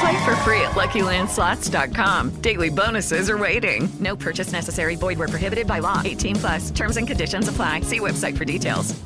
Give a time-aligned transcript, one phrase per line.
[0.00, 2.40] Play for free at LuckyLandSlots.com.
[2.40, 3.86] Daily bonuses are waiting.
[4.00, 4.96] No purchase necessary.
[4.96, 6.00] Void where prohibited by law.
[6.02, 6.70] 18 plus.
[6.70, 7.82] Terms and conditions apply.
[7.82, 8.98] See website for details.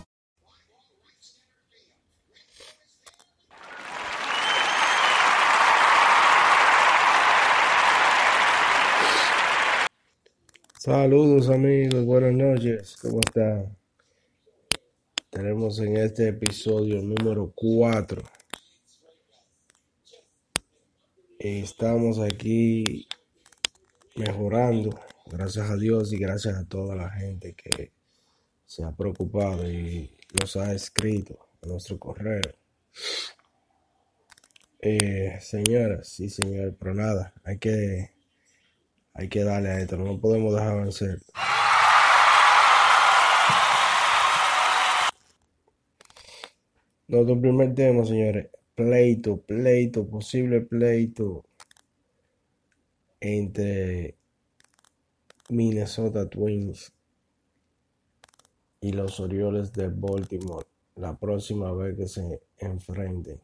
[10.85, 13.75] Saludos amigos, buenas noches, ¿cómo están?
[15.31, 18.23] Tenemos en este episodio número 4.
[21.47, 23.07] Estamos aquí
[24.17, 27.93] mejorando, gracias a Dios y gracias a toda la gente que
[28.65, 32.41] se ha preocupado y nos ha escrito a nuestro correo.
[34.81, 38.13] Eh, señoras, sí señor, pero nada, hay que
[39.13, 41.21] hay que darle a esto, no podemos dejar vencer.
[47.07, 51.45] Nuestro primer tema, señores, pleito, pleito, posible pleito
[53.21, 54.17] entre
[55.49, 56.93] Minnesota Twins
[58.81, 60.67] y los Orioles de Baltimore
[60.97, 63.41] la próxima vez que se enfrenten.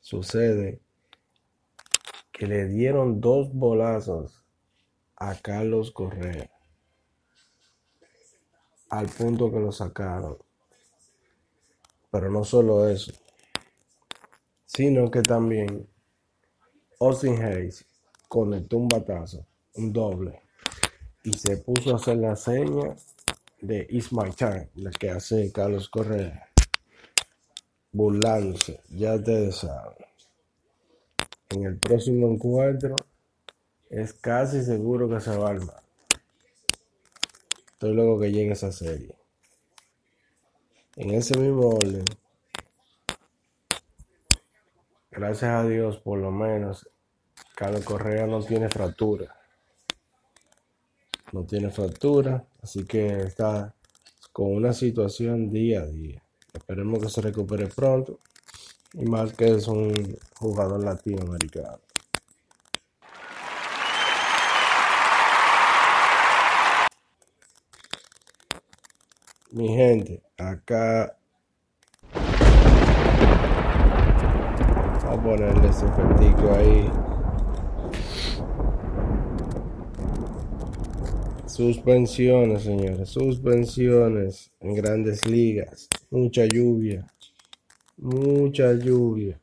[0.00, 0.80] Sucede
[2.32, 4.44] que le dieron dos bolazos
[5.16, 6.50] a Carlos Correa
[8.90, 10.36] al punto que lo sacaron.
[12.10, 13.12] Pero no solo eso,
[14.66, 15.88] sino que también
[16.98, 17.84] Austin Hayes
[18.28, 20.42] conectó un batazo, un doble,
[21.22, 22.96] y se puso a hacer la seña
[23.60, 26.48] de It's My Time, la que hace Carlos Correa,
[27.92, 30.04] burlándose, ya ustedes saben.
[31.50, 32.96] En el próximo encuentro
[33.88, 35.82] es casi seguro que se va a armar.
[37.72, 39.19] Estoy luego que llegue esa serie.
[40.96, 42.04] En ese mismo orden,
[45.10, 46.88] gracias a Dios, por lo menos,
[47.54, 49.36] Carlos Correa no tiene fractura.
[51.32, 53.72] No tiene fractura, así que está
[54.32, 56.22] con una situación día a día.
[56.52, 58.18] Esperemos que se recupere pronto.
[58.94, 61.78] Y más que es un jugador latinoamericano.
[69.52, 71.16] Mi gente, acá
[75.02, 76.90] vamos a ponerle ese efectico ahí.
[81.46, 85.88] Suspensiones, señores, suspensiones en grandes ligas.
[86.10, 87.06] Mucha lluvia,
[87.98, 89.38] mucha lluvia.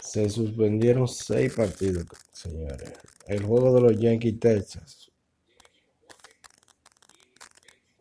[0.00, 2.92] Se suspendieron seis partidos, señores.
[3.26, 5.09] El juego de los Yankees Texas.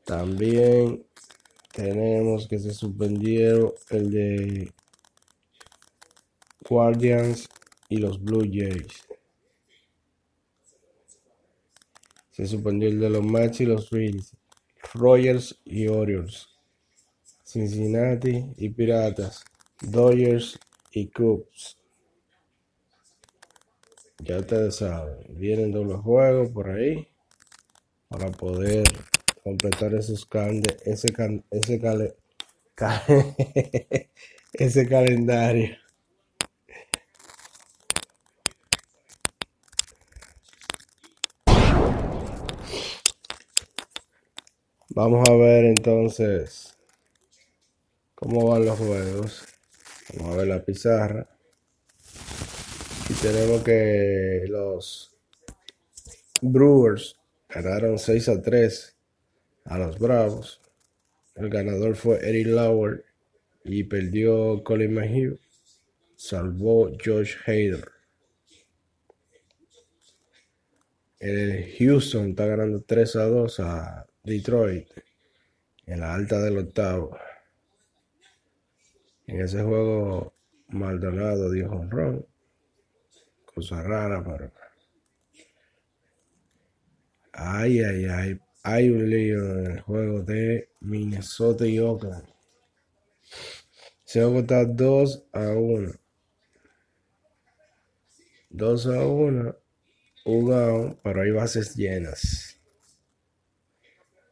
[0.09, 1.05] También
[1.71, 4.73] tenemos que se suspendieron el de
[6.67, 7.47] Guardians
[7.89, 9.07] y los Blue Jays.
[12.31, 14.35] Se suspendió el de los Mets y los Phillies,
[14.95, 16.47] Rogers y Orioles,
[17.43, 19.45] Cincinnati y Piratas,
[19.79, 20.59] Dodgers
[20.91, 21.77] y Cubs.
[24.23, 27.07] Ya ustedes saben, vienen doble juegos por ahí
[28.07, 28.85] para poder
[29.49, 32.15] completar esos calde, ese, can, ese, cale,
[34.53, 35.75] ese calendario.
[44.89, 46.77] Vamos a ver entonces
[48.13, 49.45] cómo van los juegos.
[50.13, 51.27] Vamos a ver la pizarra.
[53.09, 55.15] Y tenemos que los
[56.39, 57.15] Brewers
[57.49, 58.98] ganaron 6 a 3
[59.69, 60.59] a los Bravos.
[61.35, 63.05] El ganador fue Eric Lauer
[63.63, 65.39] y perdió Colin Mayhew.
[66.15, 67.87] Salvó Josh Hader.
[71.19, 74.89] El Houston está ganando 3 a 2 a Detroit
[75.85, 77.17] en la alta del octavo.
[79.27, 80.33] En ese juego,
[80.69, 82.25] Maldonado dio honrón.
[83.45, 84.51] Cosa rara, pero.
[87.33, 88.39] Ay, ay, ay.
[88.63, 92.27] Hay un lío en el juego de Minnesota y Oakland.
[94.03, 95.91] Se juego está 2 a 1.
[98.49, 99.55] 2 a 1.
[100.23, 102.59] Jugado, pero hay bases llenas.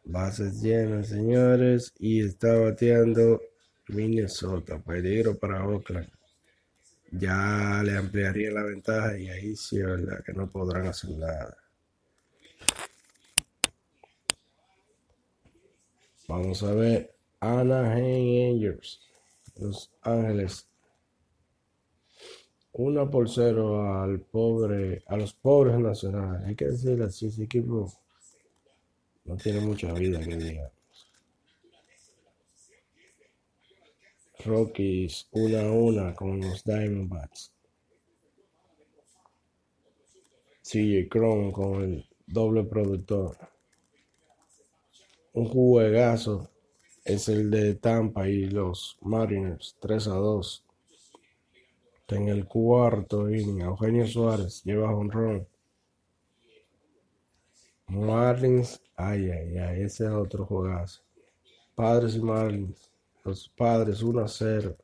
[0.04, 1.94] Bases llenas, señores.
[2.00, 3.42] Y está bateando
[3.88, 4.80] Minnesota.
[4.84, 6.10] Peligro para Oakland.
[7.12, 11.56] Ya le ampliaría la ventaja y ahí sí es verdad que no podrán hacer nada.
[16.28, 19.00] Vamos a ver Anaheim Angels.
[19.56, 20.68] Los Ángeles.
[22.74, 26.46] Una por cero al pobre, a los pobres nacionales.
[26.46, 27.92] Hay que decirle así, ese equipo
[29.26, 30.72] no tiene mucha vida que diga.
[34.46, 37.52] Rockies una a una con los Diamondbacks.
[40.62, 43.38] CJ Cron con el doble productor.
[45.38, 46.50] Un juegazo
[47.06, 50.66] es el de Tampa y los Mariners 3 a 2.
[52.08, 55.48] En el cuarto inning, Eugenio Suárez lleva un ron.
[57.86, 61.04] Marlins, ay, ay, ay, ese es otro juegazo.
[61.76, 62.92] Padres y Marlins,
[63.24, 64.76] los padres 1 a 0.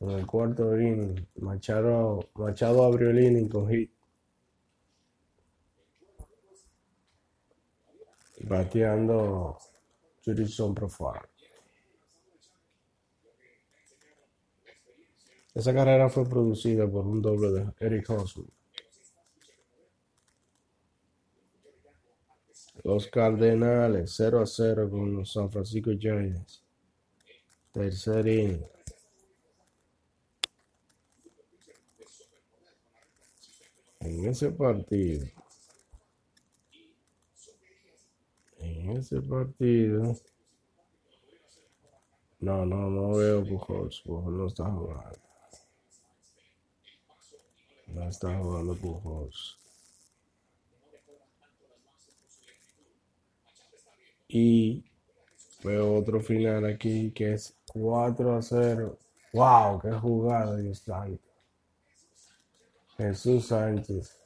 [0.00, 3.92] En el cuarto inning, Machado, Machado abrió el inning con hit.
[8.40, 9.58] Bateando
[10.24, 11.28] Judison Profile.
[15.54, 18.48] Esa carrera fue producida por un doble de Eric Hosmer.
[22.82, 26.62] Los Cardenales 0 a 0 con los San Francisco Giants.
[27.72, 28.64] Tercer inning.
[34.00, 35.39] En ese partido.
[38.60, 40.14] En ese partido.
[42.40, 44.00] No, no, no veo Pujols.
[44.02, 45.18] Pujols no está jugando.
[47.88, 49.58] No está jugando Pujols.
[54.28, 54.84] Y
[55.64, 58.98] veo otro final aquí que es 4 a 0.
[59.32, 59.80] ¡Wow!
[59.80, 61.20] ¡Qué jugada, Dios santo!
[62.96, 64.19] Jesús Sánchez.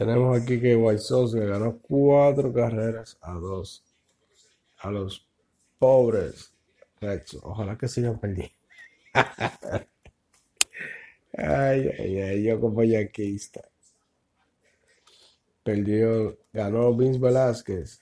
[0.00, 3.84] Tenemos aquí que White Sox que ganó cuatro carreras a dos
[4.78, 5.28] a los
[5.78, 6.54] pobres.
[7.42, 8.54] Ojalá que sigan perdiendo.
[11.36, 13.60] ay, ay, ay, yo como yaquista.
[15.62, 18.00] Perdió, ganó Vince Velázquez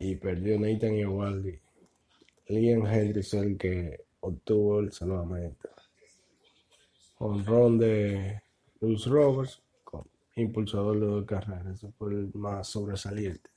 [0.00, 1.56] y perdió Nathan Eovaldi.
[2.48, 5.68] Liam el que obtuvo el salvamento.
[7.16, 8.42] Con ron de
[8.80, 9.62] Bruce Roberts
[10.36, 11.66] impulsador de dos carreras.
[11.66, 13.50] Ese fue el más sobresaliente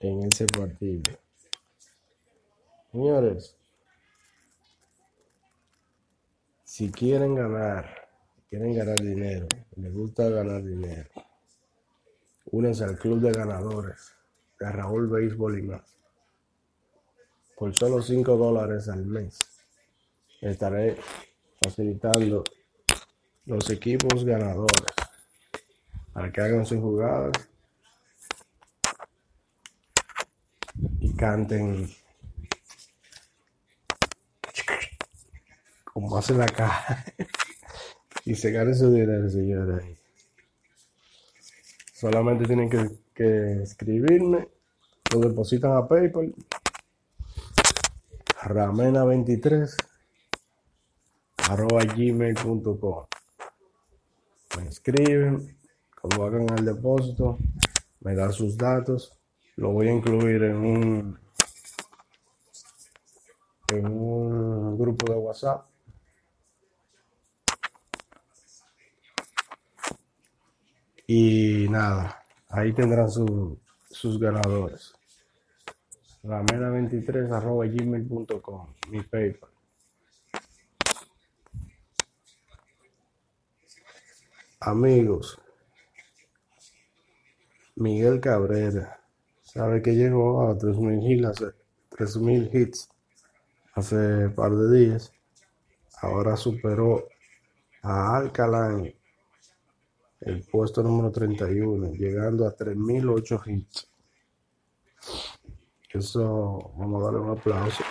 [0.00, 1.02] en ese partido.
[2.92, 3.56] Señores,
[6.64, 8.08] si quieren ganar,
[8.48, 11.08] quieren ganar dinero, les gusta ganar dinero,
[12.46, 14.12] únense al club de ganadores
[14.58, 15.96] de Raúl Béisbol y más.
[17.56, 19.38] Por solo 5 dólares al mes,
[20.40, 20.96] estaré
[21.62, 22.44] facilitando
[23.46, 25.05] los equipos ganadores
[26.16, 27.30] para que hagan sus jugadas
[30.98, 31.90] y canten
[35.84, 37.04] como hacen acá
[38.24, 39.84] y se ganen su dinero, señores.
[41.92, 44.48] Solamente tienen que, que escribirme,
[45.12, 46.34] lo depositan a PayPal,
[48.40, 49.76] ramena23
[51.50, 53.06] arroba gmail.com.
[54.56, 55.55] Me escriben,
[56.08, 57.38] cuando hagan el depósito,
[58.00, 59.12] me dan sus datos,
[59.56, 61.18] lo voy a incluir en un
[63.68, 65.66] en un grupo de WhatsApp.
[71.08, 73.58] Y nada, ahí tendrán su-
[73.90, 74.92] sus ganadores.
[76.22, 79.50] Ramena23 arroba gmail.com, mi PayPal.
[84.60, 85.38] Amigos,
[87.76, 89.00] Miguel Cabrera,
[89.42, 91.52] sabe que llegó a 3000 hits hace,
[91.90, 92.88] 3000 hits
[93.74, 95.12] hace par de días.
[96.00, 97.06] ahora superó
[97.82, 98.82] a Alcalá
[100.20, 103.88] el puesto número 31, llegando a 3008 hits.
[105.90, 107.84] Eso, vamos a darle un aplauso.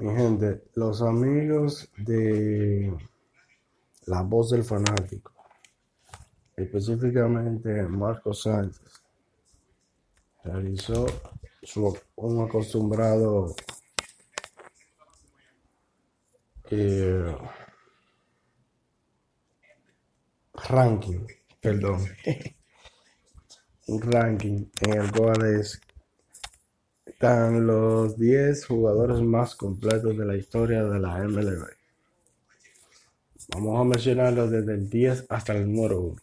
[0.00, 2.96] Mi gente, los amigos de
[4.06, 5.32] La Voz del Fanático,
[6.54, 9.02] específicamente Marco Sánchez,
[10.44, 11.04] realizó
[11.64, 13.56] su, un acostumbrado
[16.70, 17.36] eh,
[20.68, 21.26] ranking,
[21.60, 22.06] perdón,
[23.88, 25.80] un ranking en el cual es
[27.20, 31.66] están los 10 jugadores más completos de la historia de la MLB.
[33.54, 36.16] Vamos a mencionarlos desde el 10 hasta el número 1.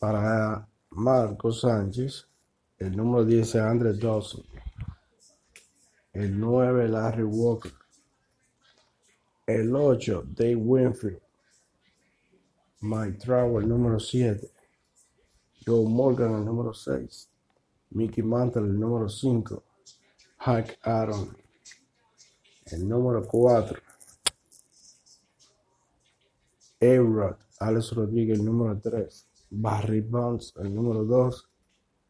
[0.00, 2.26] Para Marco Sánchez,
[2.76, 4.42] el número 10 es Andre Dawson.
[6.14, 7.72] El 9 Larry Walker.
[9.46, 11.20] El 8 Dave Winfield.
[12.80, 14.50] Mike Trout, el número 7.
[15.64, 17.27] Joe Morgan, el número 6.
[17.90, 19.64] Mickey Mantle, el número 5.
[20.38, 21.36] Hank Aaron,
[22.66, 23.80] el número 4.
[26.80, 29.28] A-Rod, Alex Rodríguez, el número 3.
[29.50, 31.48] Barry Bonds, el número 2.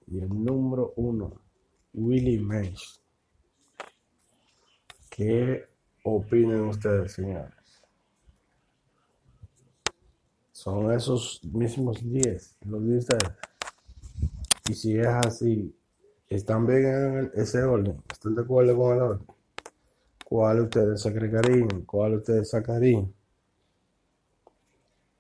[0.09, 1.43] Y el número 1,
[1.95, 3.03] Willie Mays.
[5.11, 5.69] ¿Qué
[6.05, 7.53] opinan ustedes, señores?
[10.53, 13.48] Son esos mismos 10, los 10 ustedes.
[14.69, 15.75] Y si es así,
[16.29, 18.03] ¿están bien en ese orden?
[18.13, 19.27] ¿Están de acuerdo con el orden?
[20.27, 21.87] ¿Cuál ustedes agregarían?
[21.87, 23.11] ¿Cuál ustedes sacarían?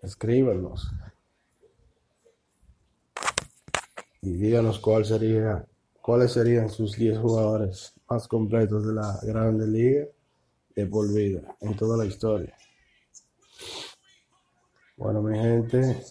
[0.02, 0.92] Escríbanos.
[4.20, 5.64] Y díganos cuál sería,
[6.02, 10.04] cuáles serían sus 10 jugadores más completos de la Grande Liga
[10.74, 12.54] de por vida en toda la historia.
[14.98, 16.04] Bueno, mi gente,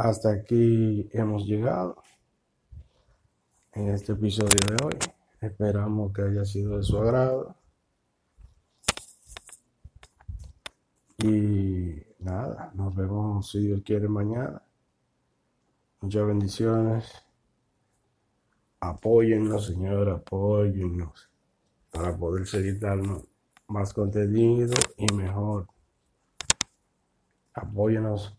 [0.00, 2.02] hasta aquí hemos llegado
[3.72, 4.94] en este episodio de hoy.
[5.42, 7.54] Esperamos que haya sido de su agrado.
[11.18, 14.62] Y nada, nos vemos si Dios quiere mañana.
[16.00, 17.22] Muchas bendiciones.
[18.80, 21.30] Apóyennos, Señor, apóyennos
[21.90, 23.26] para poder seguir dando
[23.68, 25.66] más contenido y mejor.
[27.52, 28.34] Apóyennos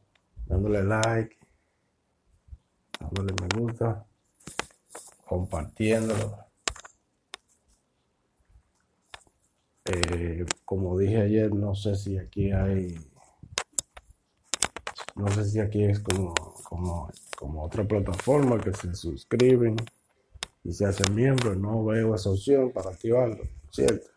[0.48, 1.41] dándole like,
[3.01, 4.05] dándole me gusta,
[5.25, 6.38] compartiéndolo.
[9.86, 12.98] Eh, como dije ayer, no sé si aquí hay,
[15.15, 19.75] no sé si aquí es como, como, como otra plataforma que se suscriben
[20.63, 21.58] y se hacen miembros.
[21.58, 24.08] No veo esa opción para activarlo, ¿cierto?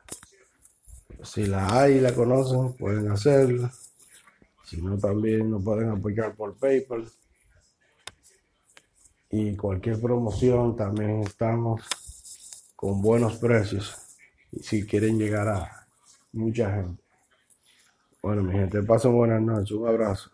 [1.22, 3.72] Si la hay y la conocen, pueden hacerla.
[4.64, 7.08] Si no, también nos pueden apoyar por PayPal.
[9.36, 11.82] Y cualquier promoción también estamos
[12.76, 13.92] con buenos precios.
[14.62, 15.88] Si quieren llegar a
[16.32, 17.02] mucha gente.
[18.22, 19.72] Bueno, mi gente, pasen buenas noches.
[19.72, 20.30] Un abrazo.